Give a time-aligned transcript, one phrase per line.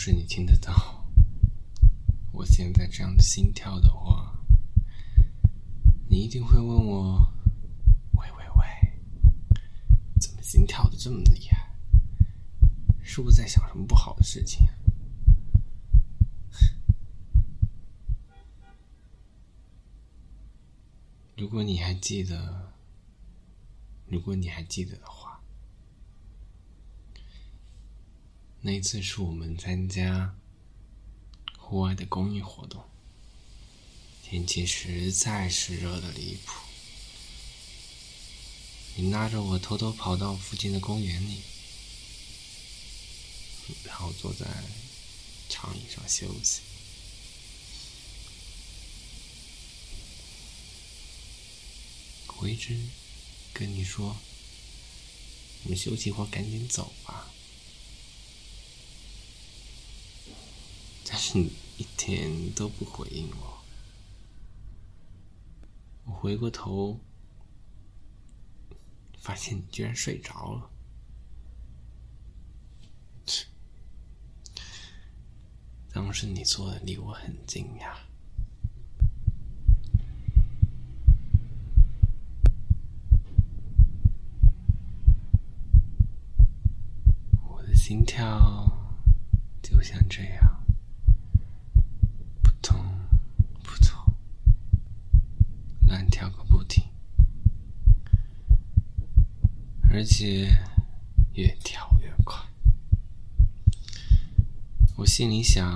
[0.00, 1.04] 是你听得到
[2.30, 4.32] 我现在这样的心跳的话，
[6.08, 7.28] 你一定会问我
[8.14, 8.64] ：“喂喂喂，
[10.20, 11.74] 怎么心跳的这么厉害？
[13.02, 14.64] 是不是在想什么不好的事情？”
[21.36, 22.72] 如果你还记得，
[24.06, 25.27] 如果你还记得的话，
[28.60, 30.34] 那次是我们参加
[31.56, 32.84] 户外的公益活动，
[34.22, 36.52] 天气实在是热的离谱。
[38.96, 41.40] 你拉着我偷偷跑到附近的公园里，
[43.84, 44.44] 然后坐在
[45.48, 46.62] 长椅上休息。
[52.40, 52.76] 我一直
[53.52, 54.16] 跟你说，
[55.62, 57.30] 我们休息会赶紧走吧。
[61.07, 63.58] 但是是你一点都不回应我。
[66.04, 67.00] 我回过头，
[69.18, 70.70] 发现你居然睡着了。
[75.92, 77.98] 当时你坐的离我很近呀。
[87.42, 88.70] 我的心跳
[89.60, 90.64] 就像这样，
[92.42, 92.78] 扑通
[93.62, 94.14] 扑通，
[95.86, 96.84] 乱跳个不停，
[99.98, 100.56] 而且
[101.32, 102.40] 越跳越快。
[104.96, 105.74] 我心里想：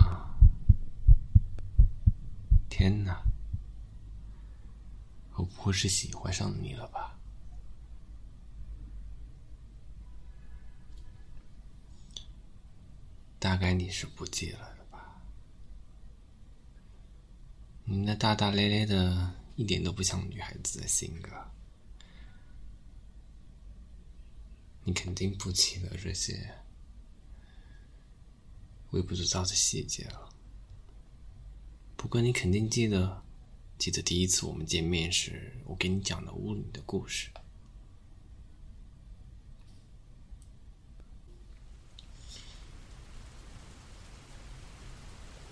[2.70, 3.20] 天哪，
[5.34, 7.18] 我不会是喜欢上你了吧？
[13.40, 15.20] 大概你是不记得了吧？
[17.82, 21.28] 你那大大咧咧的，一点都不像女孩子的性格。
[24.84, 26.54] 你肯定不记得这些
[28.90, 30.28] 微不足道的细节了。
[31.96, 33.22] 不过你肯定记得，
[33.78, 37.30] 记得第一次我们见面时，我给你讲的巫女的故事。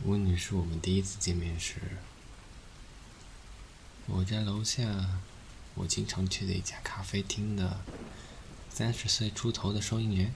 [0.05, 1.77] 巫女是我们第一次见面时，
[4.07, 5.21] 我家楼下
[5.75, 7.81] 我经常去的一家咖啡厅的
[8.71, 10.33] 三十岁出头的收银员。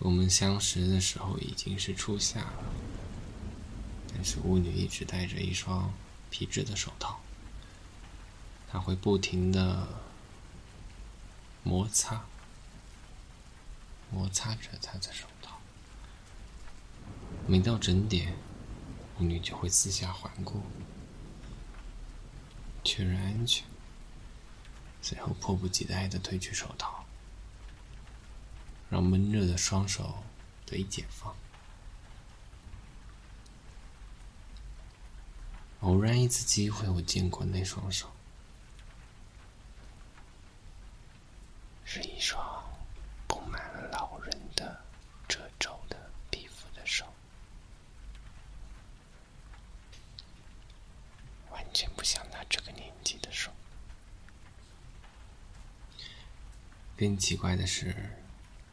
[0.00, 2.64] 我们相识的时候已经是初夏了，
[4.14, 5.92] 但是巫女一直戴着一双
[6.30, 7.20] 皮质的手套，
[8.66, 9.86] 她会不停的
[11.62, 12.24] 摩擦，
[14.10, 15.60] 摩擦着她的手套。
[17.46, 18.34] 每到整点，
[19.18, 20.62] 巫女就会四下环顾，
[22.82, 23.66] 确认安全，
[25.02, 27.04] 随后迫不及待的褪去手套，
[28.88, 30.22] 让闷热的双手
[30.66, 31.34] 得以解放。
[35.80, 38.10] 偶然一次机会，我见过那双手，
[41.84, 42.62] 是一双
[43.26, 44.84] 布满了老人的
[45.26, 47.06] 褶皱的皮肤的手。
[57.00, 57.96] 更奇怪的是，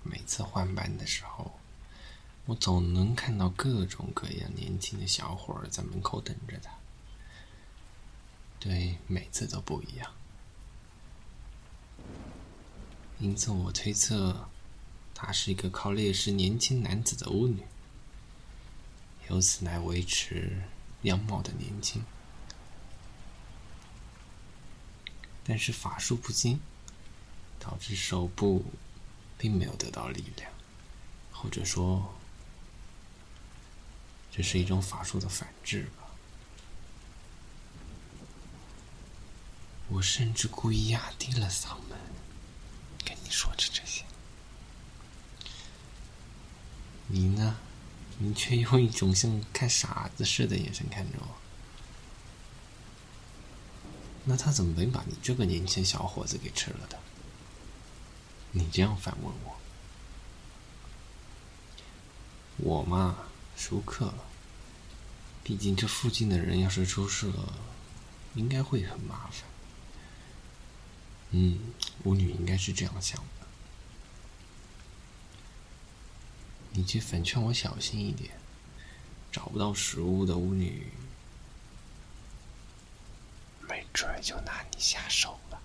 [0.03, 1.49] 每次换班的时候，
[2.45, 6.69] 我总能看到各种各样年轻的小伙儿在门口等着他。
[8.59, 10.12] 对，每次都不一样。
[13.19, 14.50] 因此，我推测，
[15.15, 17.63] 她是一个靠猎食年轻男子的巫女，
[19.30, 20.63] 由此来维持
[21.03, 22.03] 样貌的年轻。
[25.45, 26.59] 但是法术不精。
[27.59, 28.65] 导致手部
[29.38, 30.51] 并没有得到力量，
[31.31, 32.13] 或者说，
[34.31, 36.04] 这是一种法术的反制吧。
[39.89, 41.98] 我甚至故意压低了嗓门
[43.06, 44.04] 跟你说着这些，
[47.07, 47.57] 你呢？
[48.19, 51.27] 你却用一种像看傻子似的眼神看着我。
[54.25, 57.00] 那他怎么没把你这个年轻小伙子给吃了的？
[58.57, 59.59] 你这样反问我，
[62.57, 63.15] 我嘛，
[63.56, 64.12] 熟客。
[65.44, 67.54] 毕竟这附近的人要是出事了，
[68.33, 69.48] 应该会很麻烦。
[71.30, 71.59] 嗯，
[72.04, 73.48] 巫女应该是这样想的。
[76.71, 78.31] 你去反劝我小心一点，
[79.31, 80.92] 找不到食物的巫女，
[83.69, 85.62] 没准就拿你下手了。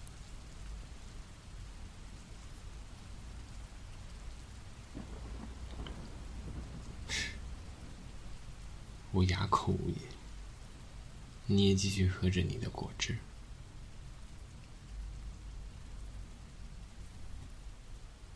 [9.12, 9.98] 我哑口无言，
[11.46, 13.18] 你也继续喝着你的果汁。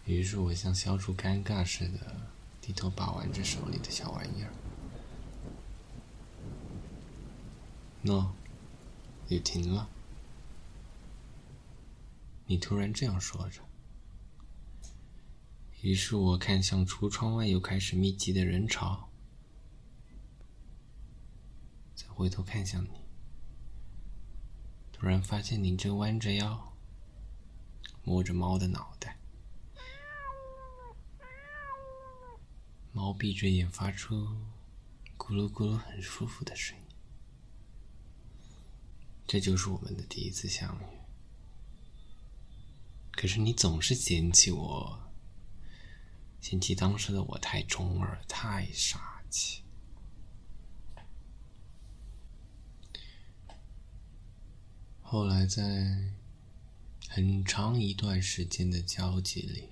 [0.04, 2.16] 于是我像消除尴尬似的
[2.60, 4.52] 低头把玩着手里的小玩意儿。
[8.04, 8.28] 喏，
[9.28, 9.88] 雨停了。
[12.46, 13.60] 你突然这样说着。
[15.80, 19.08] 于是我看向橱窗外又开始密集的人潮，
[21.96, 22.88] 再回头看向你，
[24.90, 26.72] 突然发现你正弯着腰，
[28.04, 29.18] 摸着猫的脑袋。
[32.90, 34.26] 猫闭着眼，发出
[35.18, 36.84] 咕噜咕噜很舒服的声音。
[39.26, 40.86] 这就是我们的第一次相遇。
[43.12, 45.12] 可是你总是嫌弃我，
[46.40, 49.65] 嫌弃当时的我太中二、太傻气。
[55.08, 56.10] 后来在
[57.08, 59.68] 很长一段时间的交集里。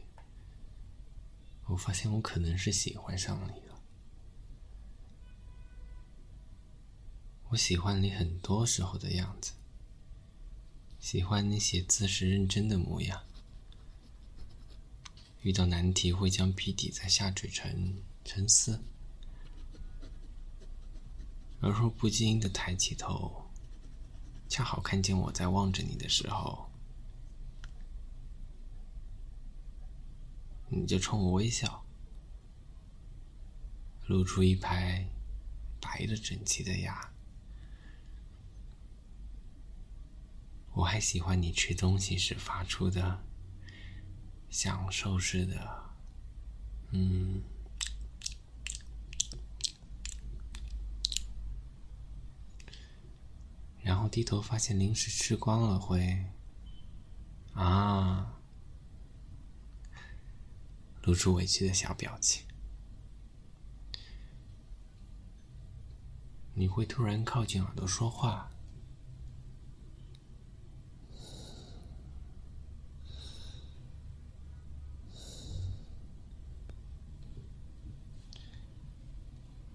[1.67, 3.81] 我发现我可能是喜欢上你了。
[7.49, 9.55] 我喜欢你很多时候的样子，
[11.01, 13.21] 喜欢你写字时认真的模样，
[15.43, 18.81] 遇到难题会将笔抵在下垂成沉思，
[21.61, 23.44] 而后不经意的抬起头，
[24.55, 26.71] 恰好看见我在望着你的时候。
[30.69, 31.85] 你就冲我微笑，
[34.07, 35.05] 露出一排
[35.81, 37.13] 白的整齐的牙。
[40.75, 43.25] 我还喜欢你吃东西时发出的
[44.51, 45.85] 享受似的，
[46.93, 47.43] 嗯。
[53.83, 56.25] 然后低头发现零食吃光了，会
[57.53, 58.39] 啊。
[61.03, 62.47] 露出委屈的小表情，
[66.55, 68.53] 你会突然靠近耳朵说话，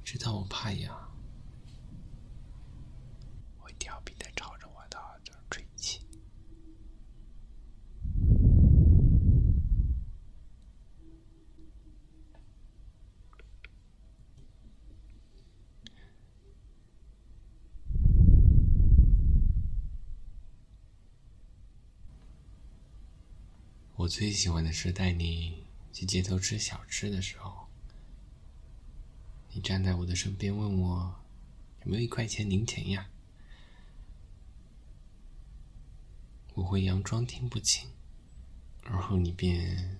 [0.01, 0.97] 知道我怕痒。
[23.95, 25.63] 我最喜欢的是带你
[25.93, 27.67] 去街头吃小吃的时候，
[29.51, 31.15] 你站在我的身边问我
[31.83, 33.07] 有没有一块钱零钱呀？
[36.55, 37.87] 我会佯装听不清，
[38.83, 39.99] 而后你便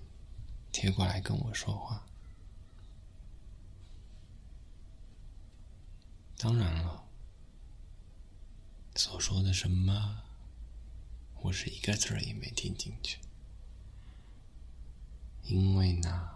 [0.72, 2.04] 贴过来跟我说话。
[6.36, 7.04] 当然了，
[8.96, 10.22] 所说的什么，
[11.42, 13.18] 我是一个字儿也没听进去。
[15.42, 16.28] 因为呢，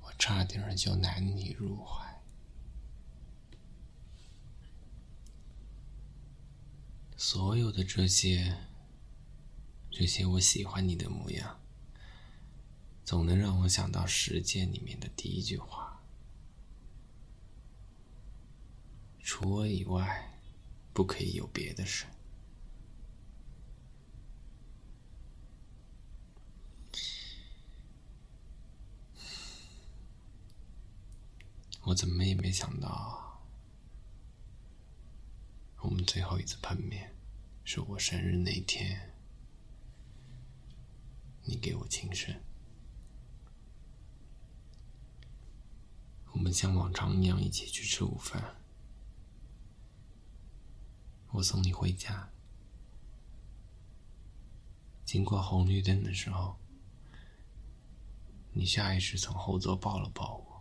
[0.00, 2.22] 我差点就难你入怀。
[7.16, 8.58] 所有的这些，
[9.90, 11.60] 这些我喜欢你的模样，
[13.04, 16.02] 总能让我想到《时间》里面的第一句话：
[19.20, 20.38] 除我以外，
[20.92, 22.08] 不可以有别的神。
[31.84, 33.42] 我怎么也没想到，
[35.80, 37.12] 我们最后一次碰面
[37.64, 39.12] 是我生日那天，
[41.42, 42.32] 你给我庆生。
[46.30, 48.56] 我们像往常一样一起去吃午饭，
[51.32, 52.30] 我送你回家，
[55.04, 56.56] 经过红绿灯的时候，
[58.52, 60.51] 你下意识从后座抱了抱我。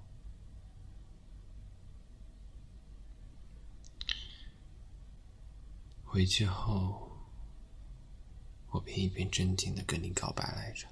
[6.11, 7.09] 回去后，
[8.69, 10.85] 我便一边正经的跟你告白来着。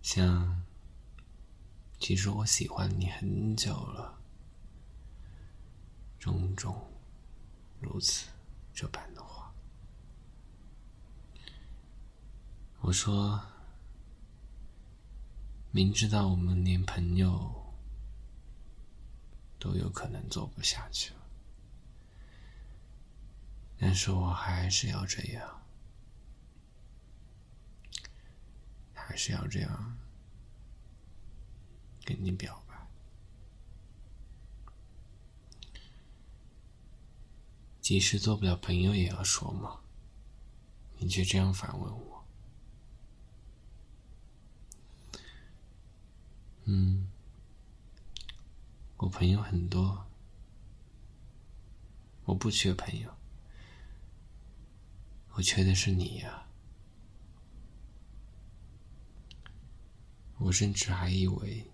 [0.00, 0.62] 像，
[1.98, 4.16] 其实我喜欢你很久了，
[6.20, 6.88] 种种
[7.80, 8.28] 如此
[8.72, 9.52] 这般的话。
[12.80, 13.42] 我说，
[15.72, 17.74] 明知道我们连朋友
[19.58, 21.12] 都有可能做不下去，
[23.78, 25.62] 但是我还是要这样。
[28.94, 29.96] 还是要这样
[32.04, 32.74] 跟你表白，
[37.80, 39.80] 即使做不了朋友也要说嘛。
[40.98, 42.24] 你却这样反问我，
[46.64, 47.08] 嗯，
[48.96, 50.04] 我朋友很多，
[52.24, 53.15] 我不缺朋友，
[55.36, 56.46] 我缺的是你呀。
[60.38, 61.70] 我甚至还以为，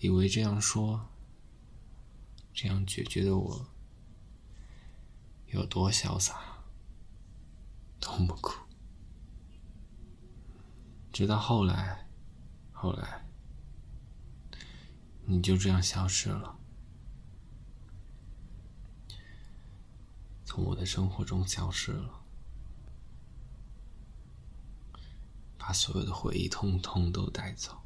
[0.00, 1.08] 以为这样说，
[2.52, 3.68] 这样决绝的我
[5.46, 6.64] 有多潇洒，
[8.00, 8.52] 多么酷。
[11.12, 12.08] 直到后来，
[12.72, 13.24] 后来，
[15.24, 16.58] 你就这样消失了，
[20.44, 22.23] 从我的生活中消失了，
[25.66, 27.80] 把所有的回忆通通都带走。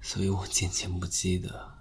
[0.00, 1.74] 所以我渐渐不记得，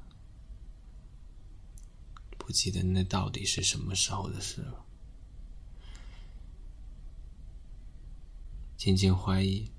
[2.37, 4.85] 不记得那到底是什么时候的事了。
[8.75, 9.71] 渐渐怀疑，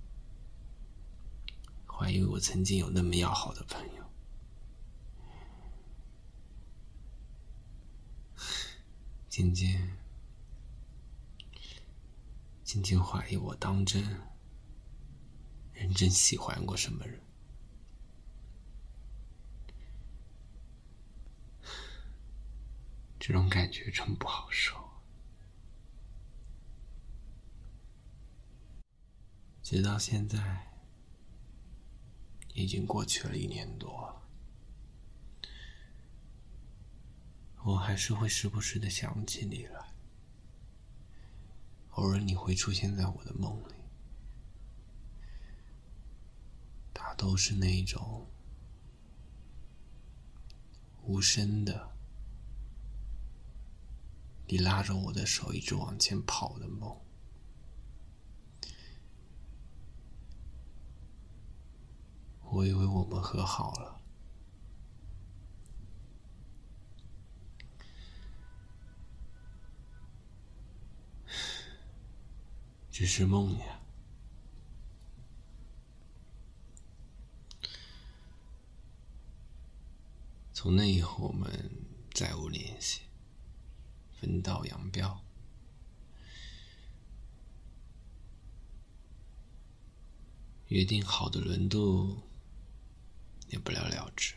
[1.87, 4.05] 怀疑我曾经有那么要好的朋友。
[9.29, 9.99] 渐渐，
[12.73, 14.01] 渐渐怀疑我当真，
[15.73, 17.21] 认真喜欢过什么人。
[23.19, 24.77] 这种感觉真不好受。
[29.65, 30.71] 直到现在，
[32.55, 34.23] 已经过去了一年多，
[37.65, 39.90] 我还是会时不时的想起你来。
[42.01, 43.75] 偶尔你会出现在我的梦里，
[46.95, 48.27] 它都是那种
[51.03, 51.91] 无声的。
[54.49, 56.99] 你拉着我的手，一直往前跑的梦。
[62.45, 64.00] 我以为我们和好了，
[73.01, 73.81] 只是梦呀。
[80.53, 81.51] 从那以后，我们
[82.13, 83.01] 再无联系。
[84.21, 85.19] 分道扬镳，
[90.69, 92.19] 约定好的轮渡
[93.49, 94.35] 也不了了之。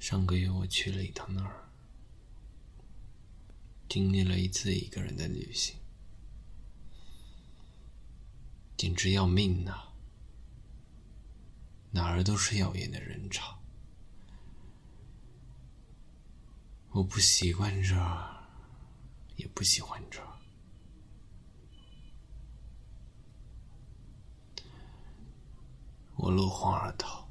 [0.00, 1.65] 上个月我去了一趟那儿，
[3.88, 5.76] 经历了一次一个人的旅行，
[8.76, 9.92] 简直要命呐！
[11.92, 13.58] 哪儿都是耀眼的人潮，
[16.90, 18.48] 我不习惯这儿，
[19.36, 20.26] 也不喜欢这儿。
[26.16, 27.25] 我落荒而逃，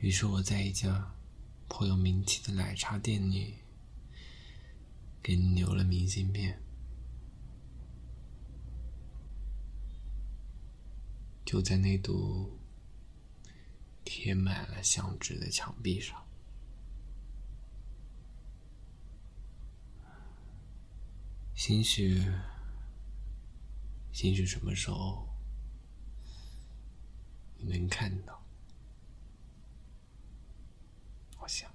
[0.00, 1.14] 于是我在一家
[1.68, 3.56] 颇有名气的奶茶店里，
[5.22, 6.58] 给你留了明信片。
[11.44, 12.58] 就在那堵
[14.02, 16.24] 贴满了相纸的墙壁上，
[21.54, 22.24] 兴许，
[24.12, 25.28] 兴许什么时候
[27.58, 28.40] 你能看到？
[31.40, 31.68] 我想，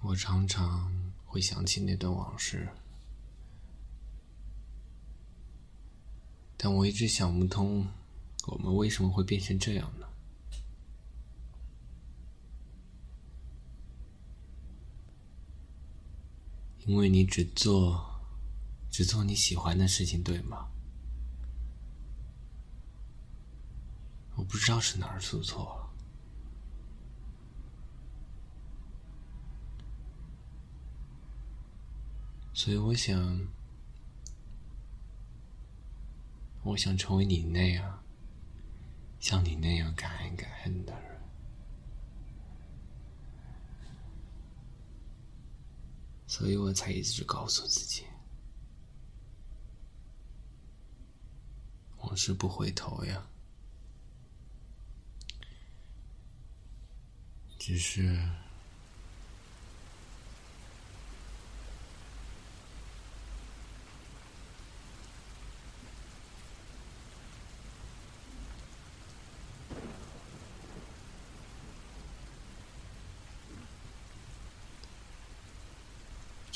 [0.00, 2.68] 我常常会想起那段往事。
[6.56, 7.86] 但我一直想不通，
[8.46, 10.06] 我们为什么会变成这样呢？
[16.86, 18.18] 因为你只做，
[18.90, 20.68] 只做你喜欢的事情，对吗？
[24.36, 25.87] 我不知道是哪儿出错了，
[32.58, 33.48] 所以我想，
[36.64, 38.02] 我想成为你那样，
[39.20, 41.20] 像你那样感恩感恩的人，
[46.26, 48.02] 所以我才一直告诉自己，
[51.98, 53.24] 往事不回头呀。
[57.56, 58.28] 只是，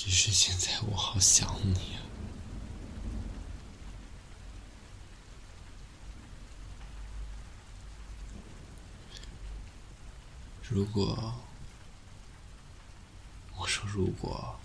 [0.04, 2.02] 只是现在我好想你啊！
[10.68, 11.32] 如果
[13.56, 14.59] 我说如果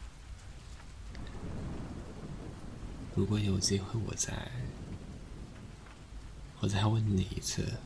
[3.15, 4.51] 如果有机会，我再
[6.61, 7.77] 我再问你一次，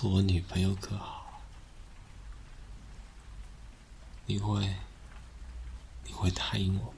[0.00, 1.42] 做我女朋友可好？
[4.26, 4.76] 你会
[6.04, 6.97] 你会答应我吗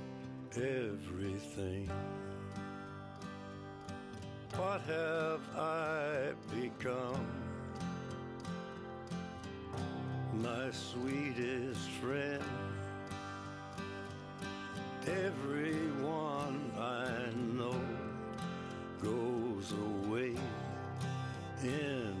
[0.57, 1.89] everything.
[4.55, 7.25] What have I become?
[10.33, 12.43] My sweetest friend.
[15.07, 17.81] Everyone I know
[19.01, 20.35] goes away
[21.63, 22.20] in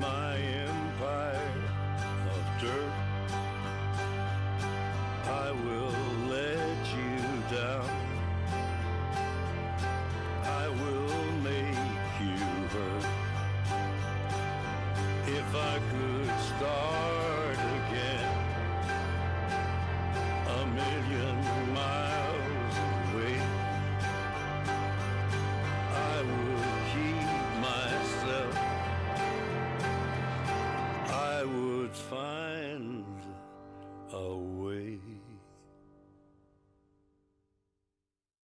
[0.00, 0.59] My